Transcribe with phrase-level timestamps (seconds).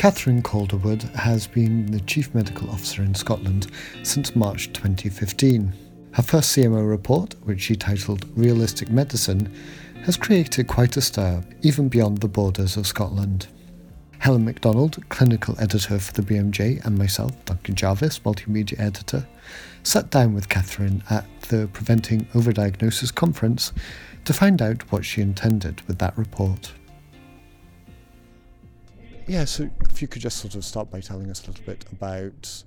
[0.00, 3.66] Catherine Calderwood has been the Chief Medical Officer in Scotland
[4.02, 5.74] since March 2015.
[6.12, 9.54] Her first CMO report, which she titled Realistic Medicine,
[10.06, 13.48] has created quite a stir, even beyond the borders of Scotland.
[14.20, 19.28] Helen MacDonald, clinical editor for the BMJ, and myself, Duncan Jarvis, multimedia editor,
[19.82, 23.74] sat down with Catherine at the Preventing Overdiagnosis conference
[24.24, 26.72] to find out what she intended with that report.
[29.30, 31.84] Yeah, so if you could just sort of start by telling us a little bit
[31.92, 32.64] about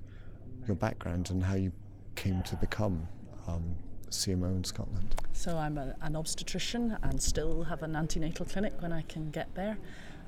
[0.66, 1.74] your background and how you
[2.16, 3.06] came to become
[3.50, 3.76] um,
[4.10, 5.14] CMO in Scotland.
[5.34, 9.54] So I'm a, an obstetrician and still have an antenatal clinic when I can get
[9.56, 9.78] there.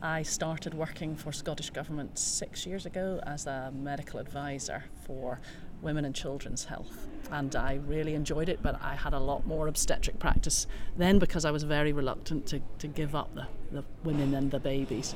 [0.02, 5.40] I started working for Scottish Government six years ago as a medical advisor for
[5.81, 7.07] women and children's health.
[7.31, 10.67] And I really enjoyed it, but I had a lot more obstetric practice
[10.98, 14.60] then because I was very reluctant to, to give up the, the women and the
[14.60, 15.15] babies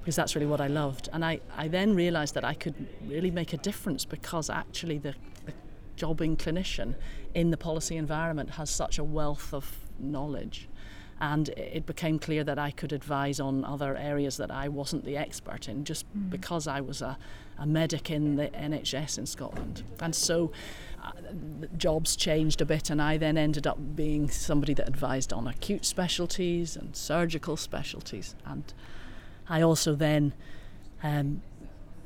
[0.00, 1.08] because that's really what I loved.
[1.12, 2.74] And I, I then realised that I could
[3.06, 5.52] really make a difference because actually the, the
[5.96, 6.94] jobbing clinician
[7.34, 10.68] in the policy environment has such a wealth of knowledge
[11.20, 15.16] and it became clear that I could advise on other areas that I wasn't the
[15.16, 16.30] expert in just mm.
[16.30, 17.18] because I was a,
[17.58, 19.82] a medic in the NHS in Scotland.
[20.00, 20.52] And so
[21.02, 21.10] uh,
[21.76, 25.84] jobs changed a bit, and I then ended up being somebody that advised on acute
[25.84, 28.36] specialties and surgical specialties.
[28.46, 28.72] And
[29.48, 30.34] I also then
[31.02, 31.42] um,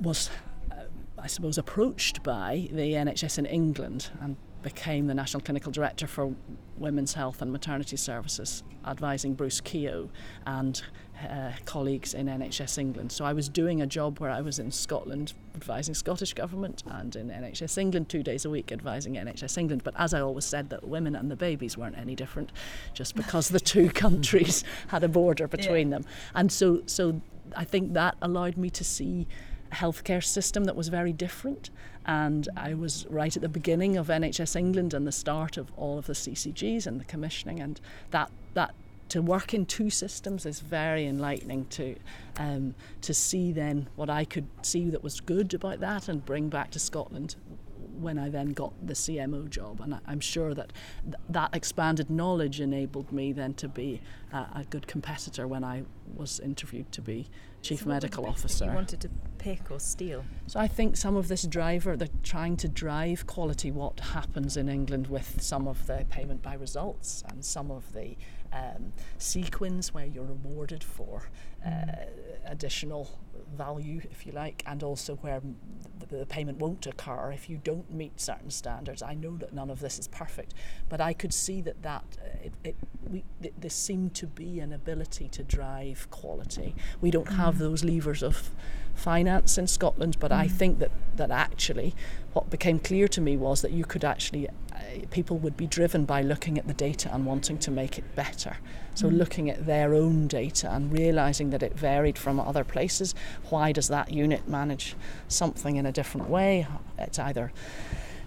[0.01, 0.31] was,
[0.71, 0.85] uh,
[1.19, 6.34] I suppose, approached by the NHS in England and became the National Clinical Director for
[6.79, 10.09] Women's Health and Maternity Services, advising Bruce Keogh
[10.47, 10.83] and
[11.29, 13.12] uh, colleagues in NHS England.
[13.12, 17.15] So I was doing a job where I was in Scotland advising Scottish Government and
[17.15, 19.84] in NHS England two days a week advising NHS England.
[19.84, 22.51] But as I always said, that women and the babies weren't any different
[22.95, 25.99] just because the two countries had a border between yeah.
[25.99, 26.06] them.
[26.34, 27.21] And so, so
[27.56, 29.27] I think that allowed me to see
[29.70, 31.71] a healthcare system that was very different.
[32.04, 35.99] And I was right at the beginning of NHS England and the start of all
[35.99, 38.75] of the CCGs and the commissioning, and that that
[39.09, 41.97] to work in two systems is very enlightening to
[42.38, 46.48] um, to see then what I could see that was good about that and bring
[46.48, 47.37] back to Scotland
[48.00, 49.80] when I then got the CMO job.
[49.80, 50.72] And I'm sure that
[51.04, 54.00] th- that expanded knowledge enabled me then to be
[54.32, 57.28] a, a good competitor when I was interviewed to be
[57.62, 58.66] chief so medical officer.
[58.66, 60.25] You wanted to pick or steal?
[60.47, 63.70] So I think some of this driver, they're trying to drive quality.
[63.70, 68.16] What happens in England with some of the payment by results and some of the
[68.53, 71.30] um, CQUINs where you're rewarded for
[71.64, 71.70] uh,
[72.47, 73.19] additional
[73.53, 75.41] value, if you like, and also where
[75.99, 79.03] the, the, payment won't occur if you don't meet certain standards.
[79.03, 80.55] I know that none of this is perfect,
[80.89, 82.77] but I could see that that uh, it, it
[83.09, 86.75] we th- there seemed to be an ability to drive quality.
[87.01, 87.37] We don't mm.
[87.37, 88.51] have those levers of
[88.95, 90.37] finance in Scotland, but mm.
[90.37, 91.95] I think that that actually
[92.33, 94.49] what became clear to me was that you could actually
[95.10, 98.56] people would be driven by looking at the data and wanting to make it better.
[98.94, 99.16] So, mm.
[99.16, 103.15] looking at their own data and realizing that it varied from other places.
[103.49, 104.97] Why does that unit manage
[105.28, 106.66] something in a different way?
[106.99, 107.53] It's either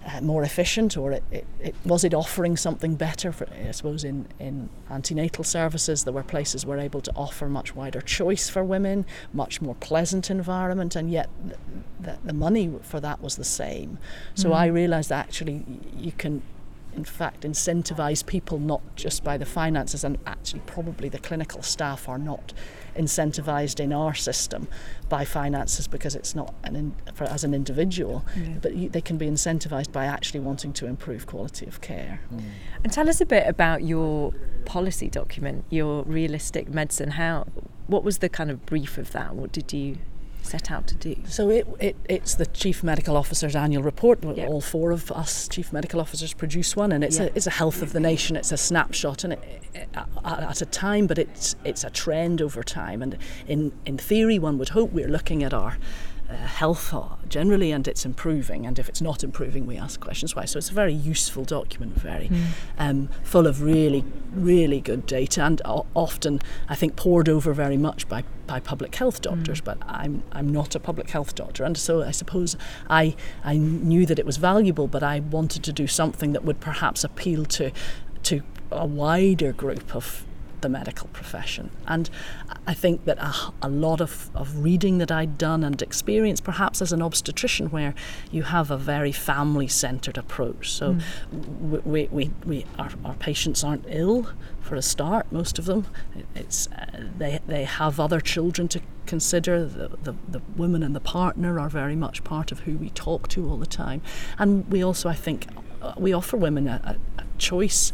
[0.06, 4.04] uh, more efficient or it, it, it, was it offering something better for I suppose
[4.04, 8.64] in, in antenatal services there were places were able to offer much wider choice for
[8.64, 11.30] women much more pleasant environment and yet
[12.00, 13.98] the, the money for that was the same
[14.36, 14.56] so mm.
[14.56, 15.64] I realized that actually
[15.98, 16.44] you can
[16.96, 22.08] in fact incentivize people not just by the finances and actually probably the clinical staff
[22.08, 22.54] are not
[22.96, 24.68] incentivized in our system
[25.10, 28.56] by finances because it's not an in, for, as an individual yeah.
[28.62, 32.42] but you, they can be incentivized by actually wanting to improve quality of care mm.
[32.84, 34.34] and tell us a bit about your
[34.66, 37.46] policy document your realistic medicine how
[37.88, 39.98] what was the kind of brief of that what did you
[40.46, 41.16] set out to do?
[41.28, 44.24] So it, it it's the chief medical officer's annual report.
[44.24, 44.48] Yep.
[44.48, 47.32] All four of us chief medical officers produce one, and it's yep.
[47.32, 48.36] a it's a health of the nation.
[48.36, 49.90] It's a snapshot, and it, it,
[50.24, 53.02] at a time, but it's it's a trend over time.
[53.02, 55.78] And in in theory, one would hope we're looking at our
[56.30, 60.36] uh, health are generally and it's improving and if it's not improving we ask questions
[60.36, 62.46] why so it's a very useful document very mm.
[62.80, 68.08] um, full of really really good data and often I think pored over very much
[68.08, 69.66] by, by public health doctors mm.
[69.66, 72.56] but I'm, I'm not a public health doctor and so I suppose
[72.90, 76.60] I, I knew that it was valuable but I wanted to do something that would
[76.60, 77.72] perhaps appeal to
[78.24, 80.26] to a wider group of
[80.62, 81.70] the medical profession.
[81.88, 82.10] And
[82.68, 86.82] I think that a, a, lot of, of reading that I'd done and experience, perhaps
[86.82, 87.94] as an obstetrician, where
[88.32, 90.72] you have a very family centered approach.
[90.72, 91.84] So mm.
[91.84, 94.30] we, we, we, our, our patients aren't ill
[94.62, 95.86] for a start, most of them.
[96.34, 99.66] It's, uh, they, they have other children to consider.
[99.66, 103.28] The, the, the woman and the partner are very much part of who we talk
[103.30, 104.02] to all the time.
[104.40, 105.48] And we also, I think,
[105.82, 107.94] uh, we offer women a, a choice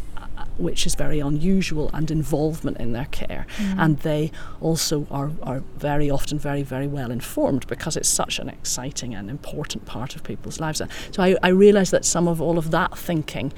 [0.58, 3.46] which is very unusual, and involvement in their care.
[3.58, 3.76] Mm.
[3.78, 8.50] And they also are, are very often very, very well informed because it's such an
[8.50, 10.82] exciting and important part of people's lives.
[11.12, 13.54] So I, I realised that some of all of that thinking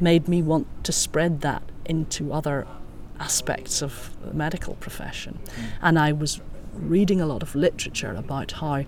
[0.00, 2.66] made me want to spread that into other
[3.20, 5.38] aspects of the medical profession.
[5.44, 5.62] Mm.
[5.82, 6.40] And I was
[6.72, 8.84] reading a lot of literature about how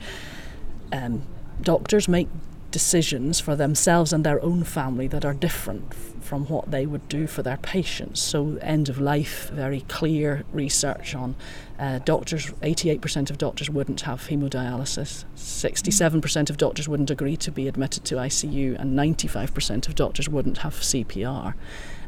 [0.92, 1.22] um,
[1.60, 2.28] doctors make
[2.76, 7.26] decisions for themselves and their own family that are different from what they would do
[7.26, 8.20] for their patients.
[8.20, 11.36] So, end of life, very clear research on
[11.78, 12.50] uh, doctors.
[12.60, 18.16] 88% of doctors wouldn't have hemodialysis, 67% of doctors wouldn't agree to be admitted to
[18.16, 21.54] ICU, and 95% of doctors wouldn't have CPR.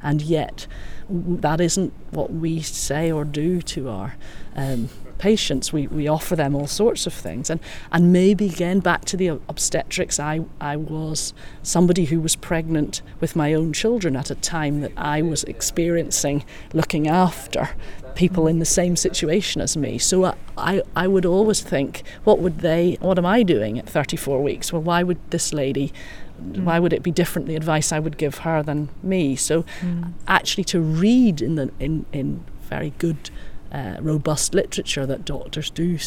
[0.03, 0.67] And yet,
[1.09, 4.17] that isn't what we say or do to our
[4.55, 5.73] um, patients.
[5.73, 7.51] We, we offer them all sorts of things.
[7.51, 7.61] And,
[7.93, 13.37] and maybe again, back to the obstetrics, I, I was somebody who was pregnant with
[13.37, 17.71] my own children at a time that I was experiencing looking after
[18.15, 19.97] people in the same situation as me.
[19.97, 23.89] So I, I, I would always think, what would they, what am I doing at
[23.89, 24.73] 34 weeks?
[24.73, 25.93] Well, why would this lady
[26.39, 26.63] Mm.
[26.63, 30.13] why would it be different the advice I would give her than me so mm.
[30.29, 33.31] actually to read in the in in very good
[33.73, 35.99] uh, robust literature that doctors do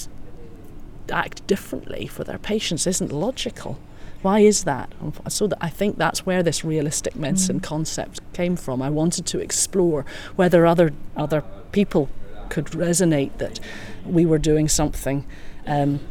[1.11, 3.77] act differently for their patients isn't logical.
[4.21, 4.93] Why is that?
[5.29, 7.63] So that I think that's where this realistic medicine mm.
[7.63, 8.81] concept came from.
[8.81, 10.05] I wanted to explore
[10.35, 12.09] whether other other people
[12.49, 13.59] could resonate that
[14.05, 15.25] we were doing something.
[15.65, 16.01] Um,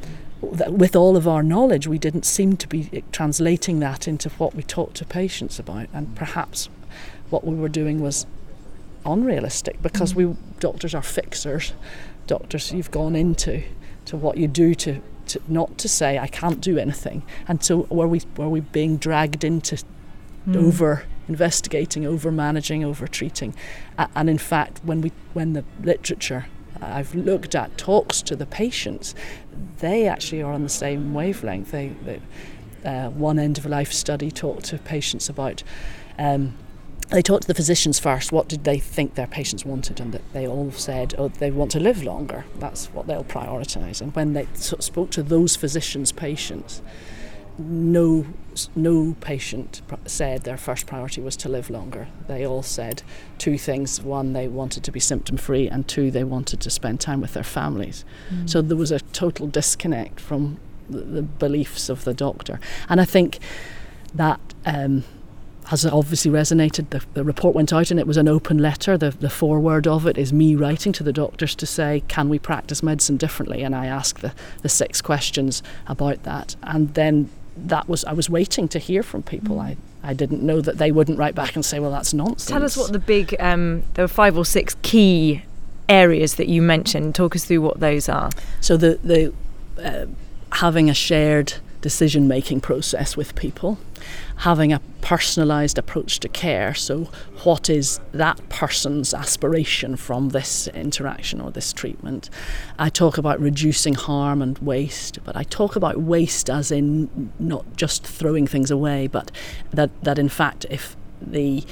[0.43, 4.55] that with all of our knowledge, we didn't seem to be translating that into what
[4.55, 6.69] we talk to patients about, and perhaps
[7.29, 8.27] what we were doing was
[9.05, 11.73] unrealistic because we doctors are fixers.
[12.27, 13.63] Doctors, you've gone into
[14.05, 17.23] to what you do to, to not to say I can't do anything.
[17.49, 19.83] And so were we were we being dragged into
[20.47, 20.57] mm.
[20.57, 23.55] over investigating, over managing, over treating,
[24.15, 26.47] and in fact, when we when the literature
[26.83, 29.15] I've looked at talks to the patients,
[29.79, 31.71] they actually are on the same wavelength.
[31.71, 32.21] They, they
[32.85, 35.63] uh, one end of life study talked to patients about.
[36.19, 36.55] Um,
[37.11, 38.31] they talked to the physicians first.
[38.31, 41.81] What did they think their patients wanted, and they all said, "Oh, they want to
[41.81, 42.45] live longer.
[42.59, 46.83] That's what they'll prioritise." And when they spoke to those physicians' patients,
[47.59, 48.27] no
[48.75, 52.09] no patient said their first priority was to live longer.
[52.29, 53.03] They all said
[53.39, 57.01] two things: one, they wanted to be symptom free, and two, they wanted to spend
[57.01, 58.05] time with their families.
[58.33, 58.49] Mm.
[58.49, 60.59] So there was a total disconnect from
[60.89, 63.41] the, the, beliefs of the doctor, and I think
[64.15, 64.41] that.
[64.65, 65.05] Um,
[65.71, 66.91] has obviously resonated.
[66.91, 68.99] The, the, report went out and it was an open letter.
[68.99, 72.41] The, the foreword of it is me writing to the doctors to say, can we
[72.41, 73.63] practice medicine differently?
[73.63, 76.57] And I asked the, the six questions about that.
[76.65, 79.59] And then that was, I was waiting to hear from people.
[79.59, 79.61] Mm.
[79.63, 82.47] I, I didn't know that they wouldn't write back and say, well, that's nonsense.
[82.47, 85.45] Tell us what the big, um, there were five or six key
[85.89, 87.15] areas that you mentioned.
[87.15, 88.31] Talk us through what those are.
[88.61, 89.33] So the, the
[89.81, 90.07] uh,
[90.57, 93.79] having a shared decision making process with people,
[94.39, 96.75] having a personalised approach to care.
[96.75, 97.09] So,
[97.43, 102.31] what is that person's aspiration from this interaction or this treatment?
[102.79, 107.65] I talk about reducing harm and waste, but I talk about waste as in not
[107.77, 109.31] just throwing things away, but
[109.71, 111.65] that, that in fact, if the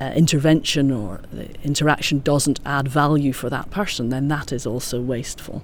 [0.00, 5.00] uh, intervention or the interaction doesn't add value for that person, then that is also
[5.00, 5.62] wasteful.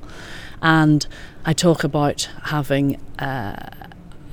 [0.60, 1.06] And
[1.44, 3.70] I talk about having uh,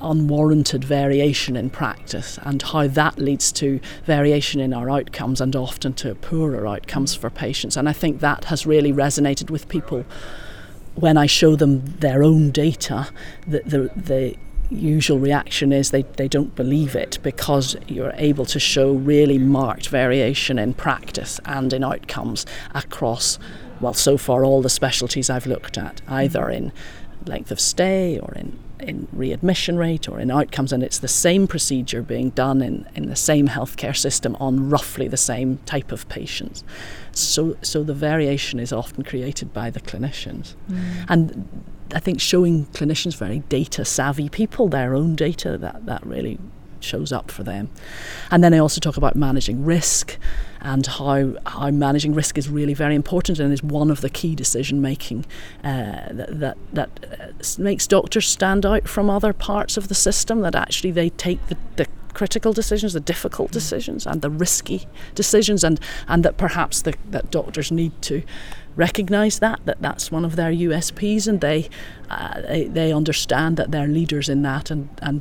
[0.04, 5.92] unwarranted variation in practice and how that leads to variation in our outcomes and often
[5.94, 7.76] to poorer outcomes for patients.
[7.76, 10.04] And I think that has really resonated with people
[10.94, 13.08] when I show them their own data.
[13.46, 14.36] The, the, the
[14.70, 19.88] usual reaction is they, they don't believe it because you're able to show really marked
[19.88, 23.38] variation in practice and in outcomes across,
[23.80, 26.66] well, so far all the specialties I've looked at, either mm-hmm.
[26.66, 26.72] in
[27.26, 31.46] length of stay or in in readmission rate or in outcomes, and it's the same
[31.46, 36.08] procedure being done in, in the same healthcare system on roughly the same type of
[36.08, 36.64] patients.
[37.12, 40.54] So, so the variation is often created by the clinicians.
[40.70, 41.06] Mm.
[41.08, 41.64] And
[41.94, 46.38] I think showing clinicians very data savvy people their own data, that, that really
[46.80, 47.70] shows up for them.
[48.30, 50.18] And then I also talk about managing risk
[50.64, 54.34] and how how managing risk is really very important and is one of the key
[54.34, 55.26] decision making
[55.62, 56.90] uh, that that, that
[57.20, 60.40] uh, makes doctors stand out from other parts of the system.
[60.40, 63.54] That actually they take the, the critical decisions, the difficult mm.
[63.54, 65.78] decisions, and the risky decisions, and
[66.08, 68.22] and that perhaps the, that doctors need to
[68.74, 71.68] recognise that that that's one of their USPs, and they,
[72.08, 75.20] uh, they they understand that they're leaders in that, and and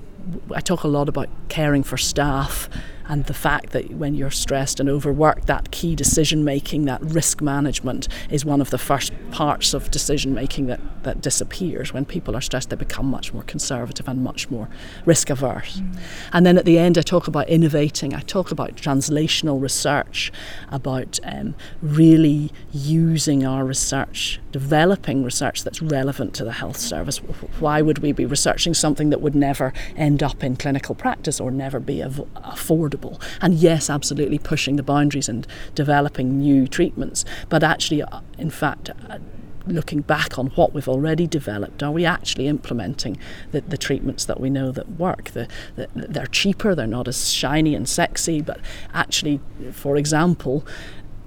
[0.55, 2.69] I talk a lot about caring for staff
[3.07, 7.41] and the fact that when you're stressed and overworked, that key decision making, that risk
[7.41, 11.93] management, is one of the first parts of decision making that, that disappears.
[11.93, 14.69] When people are stressed, they become much more conservative and much more
[15.05, 15.79] risk averse.
[15.79, 16.00] Mm.
[16.31, 20.31] And then at the end, I talk about innovating, I talk about translational research,
[20.72, 27.17] about um, really using our research, developing research that's relevant to the health service.
[27.60, 31.51] Why would we be researching something that would never end up in clinical practice or
[31.51, 32.92] never be affordable?
[32.93, 33.21] Affordable.
[33.41, 37.25] And yes, absolutely pushing the boundaries and developing new treatments.
[37.50, 39.19] But actually, uh, in fact, uh,
[39.65, 43.17] looking back on what we've already developed, are we actually implementing
[43.51, 45.31] the, the treatments that we know that work?
[45.31, 48.59] The, the, they're cheaper, they're not as shiny and sexy, but
[48.93, 49.39] actually,
[49.71, 50.65] for example,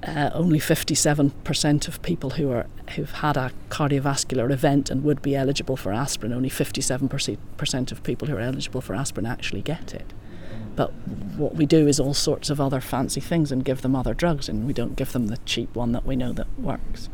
[0.03, 5.35] uh, only 57% of people who are who've had a cardiovascular event and would be
[5.35, 10.13] eligible for aspirin, only 57% of people who are eligible for aspirin actually get it.
[10.77, 10.93] But
[11.37, 14.49] what we do is all sorts of other fancy things and give them other drugs,
[14.49, 17.09] and we don't give them the cheap one that we know that works.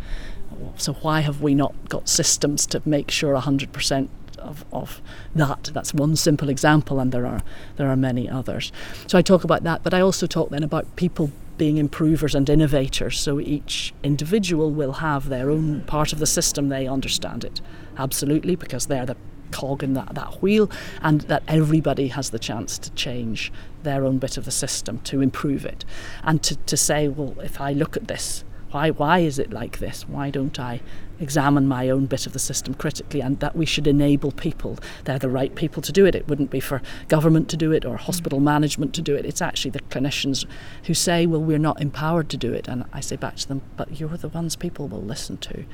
[0.76, 5.00] So why have we not got systems to make sure 100% of, of
[5.34, 5.70] that?
[5.72, 7.42] That's one simple example, and there are
[7.76, 8.72] there are many others.
[9.06, 12.48] So I talk about that, but I also talk then about people being improvers and
[12.48, 13.20] innovators.
[13.20, 16.68] So each individual will have their own part of the system.
[16.68, 17.60] They understand it
[17.96, 19.16] absolutely because they're the
[19.52, 24.18] cog in that, that wheel, and that everybody has the chance to change their own
[24.18, 25.84] bit of the system to improve it.
[26.24, 29.78] And to, to say, well, if I look at this, why, why is it like
[29.78, 30.08] this?
[30.08, 30.80] Why don't I
[31.20, 33.20] examine my own bit of the system critically?
[33.20, 34.78] And that we should enable people.
[35.04, 36.14] They're the right people to do it.
[36.14, 38.44] It wouldn't be for government to do it or hospital mm.
[38.44, 39.26] management to do it.
[39.26, 40.46] It's actually the clinicians
[40.84, 42.66] who say, well, we're not empowered to do it.
[42.66, 45.64] And I say back to them, but you're the ones people will listen to,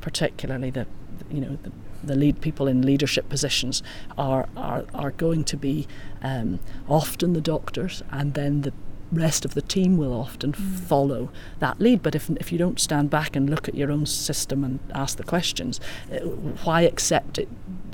[0.00, 0.88] particularly the,
[1.30, 1.70] you know, the
[2.02, 3.82] the lead people in leadership positions
[4.16, 5.86] are are, are going to be
[6.22, 8.72] um, often the doctors, and then the
[9.12, 10.78] rest of the team will often mm.
[10.80, 12.02] follow that lead.
[12.02, 15.16] But if if you don't stand back and look at your own system and ask
[15.16, 15.80] the questions,
[16.12, 16.18] uh,
[16.64, 17.48] why accept it?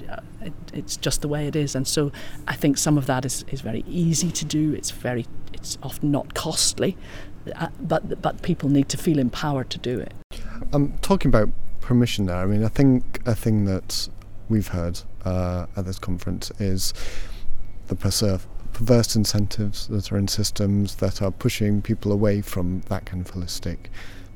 [0.08, 2.12] Uh, it, it's just the way it is, and so
[2.46, 4.72] I think some of that is, is very easy to do.
[4.72, 6.96] It's very it's often not costly,
[7.56, 10.14] uh, but but people need to feel empowered to do it.
[10.72, 11.48] I'm talking about
[11.86, 12.36] permission there.
[12.36, 14.08] I mean, I think a thing that
[14.48, 16.92] we've heard uh, at this conference is
[17.86, 17.94] the
[18.72, 23.32] perverse incentives that are in systems that are pushing people away from that kind of
[23.32, 23.86] holistic,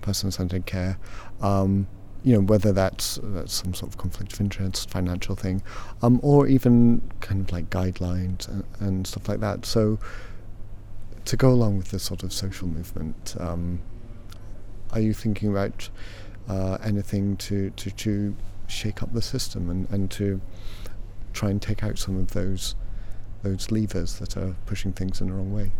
[0.00, 0.96] person-centered care.
[1.40, 1.88] Um,
[2.22, 5.60] you know, whether that's, that's some sort of conflict of interest, financial thing,
[6.02, 9.66] um, or even kind of like guidelines and, and, stuff like that.
[9.66, 9.98] So,
[11.24, 13.80] to go along with this sort of social movement, um,
[14.92, 15.88] are you thinking about
[16.48, 20.40] uh, anything to, to, to shake up the system and, and to
[21.32, 22.74] try and take out some of those
[23.42, 25.72] those levers that are pushing things in the wrong way.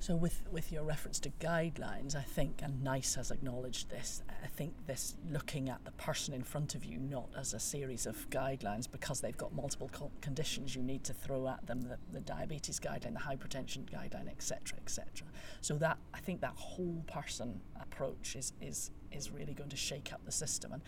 [0.00, 4.46] So, with, with your reference to guidelines, I think, and NICE has acknowledged this, I
[4.46, 8.30] think this looking at the person in front of you not as a series of
[8.30, 12.20] guidelines because they've got multiple co- conditions you need to throw at them the, the
[12.20, 15.26] diabetes guideline, the hypertension guideline, etc., etc.
[15.62, 20.12] So, that I think that whole person approach is, is, is really going to shake
[20.12, 20.82] up the system, and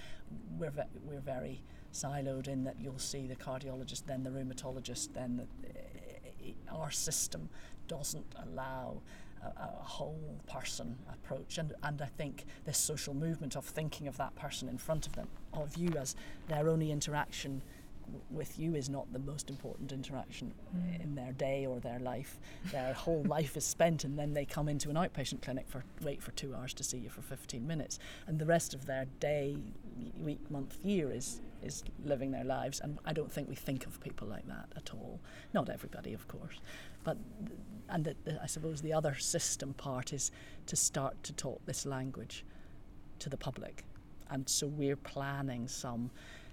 [0.57, 5.37] we're, ve- we're very siloed in that you'll see the cardiologist, then the rheumatologist, then
[5.37, 7.49] the, eh, eh, eh, our system
[7.91, 9.03] doesn't allow
[9.43, 11.59] a, a, whole person approach.
[11.59, 15.15] And, and I think this social movement of thinking of that person in front of
[15.17, 16.15] them, of you as
[16.47, 17.63] their only interaction
[18.31, 21.03] with you is not the most important interaction mm.
[21.03, 22.39] in their day or their life.
[22.71, 26.23] Their whole life is spent, and then they come into an outpatient clinic for wait
[26.23, 29.57] for two hours to see you for 15 minutes, and the rest of their day,
[30.19, 32.81] week, month, year is is living their lives.
[32.81, 35.21] And I don't think we think of people like that at all.
[35.53, 36.61] Not everybody, of course,
[37.05, 37.17] but
[37.91, 40.31] and I suppose the other system part is
[40.67, 42.45] to start to talk this language
[43.19, 43.85] to the public,
[44.31, 46.11] and so we're planning some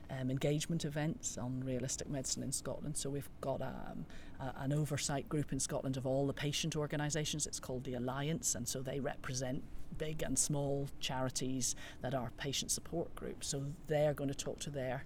[0.09, 2.95] um, engagement events on realistic medicine in Scotland.
[2.95, 4.05] So we've got um,
[4.39, 7.45] a, an oversight group in Scotland of all the patient organisations.
[7.45, 9.63] It's called the Alliance, and so they represent
[9.97, 13.47] big and small charities that are patient support groups.
[13.47, 15.03] So they're going to talk to their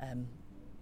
[0.00, 0.26] um,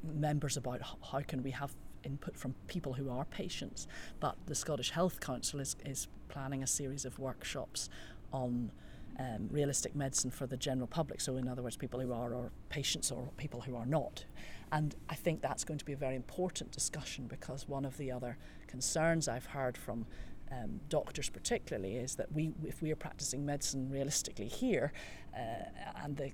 [0.02, 0.80] members about
[1.10, 3.86] how can we have input from people who are patients.
[4.20, 7.88] But the Scottish Health Council is, is planning a series of workshops
[8.32, 8.70] on
[9.18, 11.20] um, realistic medicine for the general public.
[11.20, 14.24] So, in other words, people who are or patients or people who are not.
[14.72, 18.12] And I think that's going to be a very important discussion because one of the
[18.12, 20.06] other concerns I've heard from
[20.52, 24.92] um, doctors, particularly, is that we, if we are practicing medicine realistically here,
[25.36, 25.64] uh,
[26.02, 26.32] and the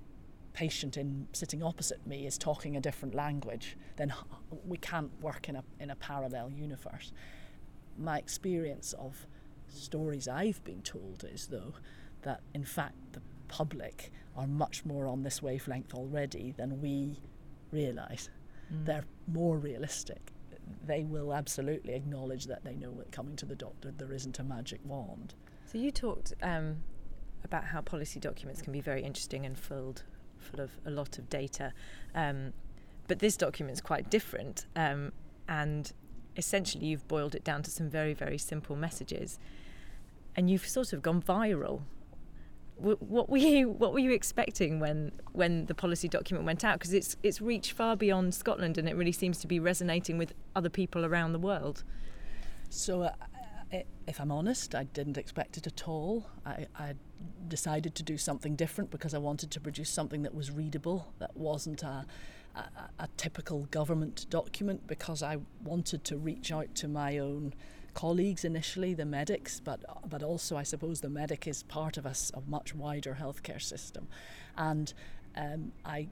[0.56, 4.12] patient in sitting opposite me is talking a different language, then
[4.66, 7.12] we can't work in a in a parallel universe.
[7.98, 9.26] My experience of
[9.68, 11.74] stories I've been told is though
[12.22, 17.20] that in fact the public are much more on this wavelength already than we
[17.70, 18.30] realise.
[18.72, 18.86] Mm.
[18.86, 20.32] They're more realistic.
[20.86, 24.42] They will absolutely acknowledge that they know that coming to the doctor there isn't a
[24.42, 25.34] magic wand.
[25.66, 26.76] So you talked um,
[27.44, 30.04] about how policy documents can be very interesting and filled
[30.38, 31.72] full of a lot of data,
[32.14, 32.52] um,
[33.08, 35.12] but this document is quite different, um,
[35.48, 35.92] and
[36.36, 39.38] essentially you've boiled it down to some very very simple messages,
[40.34, 41.82] and you've sort of gone viral.
[42.78, 46.78] What were you what were you expecting when when the policy document went out?
[46.78, 50.34] Because it's it's reached far beyond Scotland and it really seems to be resonating with
[50.54, 51.84] other people around the world.
[52.68, 53.12] So uh,
[53.72, 56.94] if I'm honest I didn't expect it at all I, I
[57.48, 61.36] decided to do something different because I wanted to produce something that was readable that
[61.36, 62.06] wasn't a,
[62.54, 62.60] a,
[63.00, 67.54] a typical government document because I wanted to reach out to my own
[67.96, 72.14] colleagues initially, the medics, but but also I suppose the medic is part of a,
[72.34, 74.06] a much wider healthcare system,
[74.56, 74.92] and
[75.36, 76.08] um, I.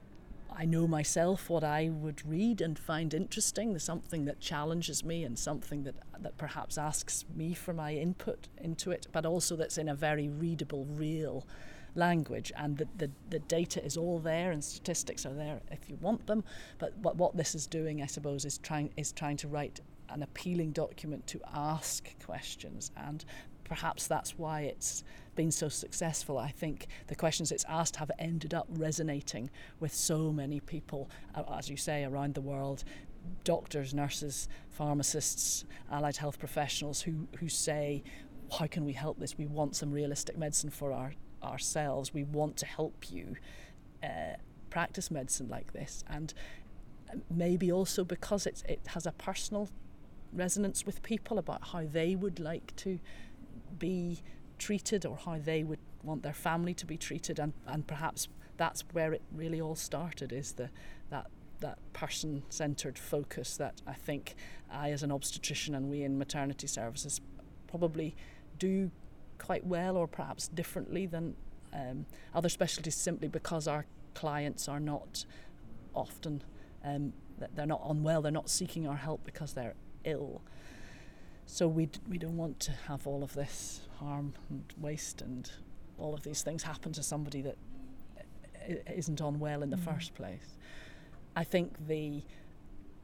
[0.57, 5.23] I know myself what I would read and find interesting, the something that challenges me
[5.23, 9.77] and something that, that perhaps asks me for my input into it, but also that's
[9.77, 11.45] in a very readable, real
[11.93, 12.53] language.
[12.57, 16.25] And the, the, the data is all there and statistics are there if you want
[16.27, 16.43] them.
[16.79, 20.23] But, but what this is doing, I suppose, is trying, is trying to write an
[20.23, 23.25] appealing document to ask questions and
[23.65, 25.03] perhaps that's why it's
[25.35, 26.37] been so successful.
[26.37, 31.09] I think the questions it's asked have ended up resonating with so many people,
[31.53, 32.83] as you say, around the world.
[33.43, 38.03] Doctors, nurses, pharmacists, allied health professionals who, who say,
[38.59, 39.37] How can we help this?
[39.37, 42.13] We want some realistic medicine for our, ourselves.
[42.13, 43.35] We want to help you
[44.03, 44.35] uh,
[44.69, 46.03] practice medicine like this.
[46.07, 46.33] And
[47.11, 49.69] uh, maybe also because it's, it has a personal
[50.31, 52.99] resonance with people about how they would like to
[53.77, 54.21] be
[54.57, 58.83] treated or how they would want their family to be treated and, and perhaps that's
[58.93, 60.69] where it really all started is the
[61.09, 61.27] that
[61.61, 64.35] that person centered focus that I think
[64.71, 67.21] I as an obstetrician and we in maternity services
[67.67, 68.15] probably
[68.59, 68.91] do
[69.37, 71.35] quite well or perhaps differently than
[71.73, 75.25] um, other specialties simply because our clients are not
[75.93, 76.41] often
[76.83, 77.13] um,
[77.55, 80.41] they're not unwell they're not seeking our help because they're ill.
[81.45, 85.49] So we, d- we don't want to have all of this harm and waste and
[85.97, 87.57] all of these things happen to somebody that
[88.93, 89.93] isn't on well in the mm.
[89.93, 90.57] first place.
[91.35, 92.23] I think the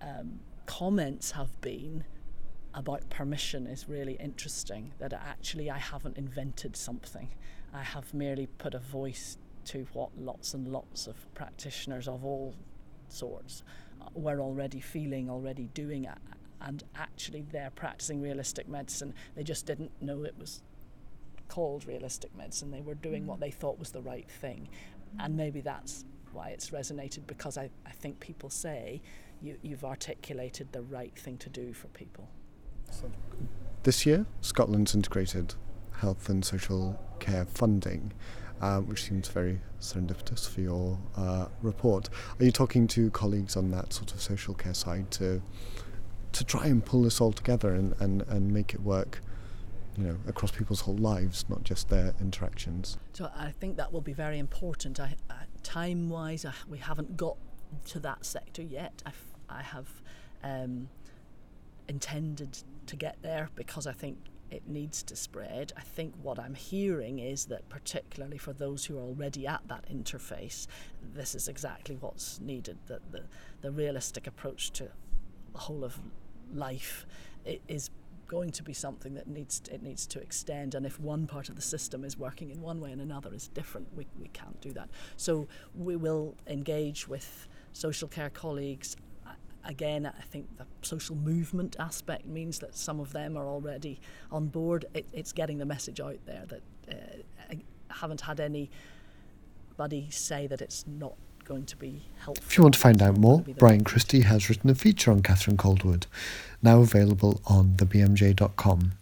[0.01, 2.03] um, comments have been
[2.73, 4.93] about permission is really interesting.
[4.99, 7.29] That actually I haven't invented something.
[7.73, 12.55] I have merely put a voice to what lots and lots of practitioners of all
[13.09, 13.63] sorts
[14.01, 16.07] uh, were already feeling, already doing
[16.61, 19.13] and actually they're practicing realistic medicine.
[19.35, 20.61] They just didn't know it was
[21.47, 22.71] called realistic medicine.
[22.71, 23.41] They were doing what mm.
[23.41, 24.69] they thought was the right thing.
[25.19, 29.01] And maybe that's why it's resonated because I, I think people say
[29.41, 32.29] you, you've articulated the right thing to do for people.
[33.83, 35.55] This year, Scotland's integrated
[35.97, 38.13] health and social care funding,
[38.61, 42.09] uh, which seems very serendipitous for your uh, report.
[42.39, 45.41] Are you talking to colleagues on that sort of social care side to
[46.33, 49.21] to try and pull this all together and, and, and make it work
[49.97, 54.01] you know across people's whole lives not just their interactions so i think that will
[54.01, 57.37] be very important I, uh, time wise uh, we haven't got
[57.87, 59.87] to that sector yet I've, I have
[60.43, 60.89] um,
[61.89, 64.17] intended to get there because i think
[64.51, 65.71] it needs to spread.
[65.77, 69.89] I think what I'm hearing is that, particularly for those who are already at that
[69.89, 70.67] interface,
[71.13, 72.77] this is exactly what's needed.
[72.87, 73.23] That the,
[73.61, 74.89] the realistic approach to
[75.53, 75.97] the whole of
[76.55, 77.05] life
[77.67, 77.89] is
[78.31, 80.73] going to be something that needs to, it needs to extend.
[80.73, 83.49] And if one part of the system is working in one way and another is
[83.49, 84.87] different we, we can't do that.
[85.17, 88.95] So we will engage with social care colleagues.
[89.65, 93.99] Again I think the social movement aspect means that some of them are already
[94.31, 94.85] on board.
[94.93, 96.95] It, it's getting the message out there that uh,
[97.51, 97.57] I
[97.89, 101.15] haven't had anybody say that it's not
[101.51, 102.45] going to be helpful.
[102.47, 105.57] If you want to find out more, Bryan Christie has written a feature on Catherine
[105.57, 106.05] Calderwood,
[106.61, 108.93] now available on thebmj.com.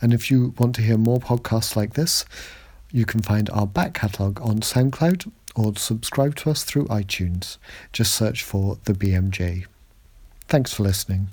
[0.00, 2.24] And if you want to hear more podcasts like this,
[2.94, 7.56] You can find our back catalogue on SoundCloud or subscribe to us through iTunes.
[7.90, 9.64] Just search for the BMJ.
[10.46, 11.28] Thanks for listening.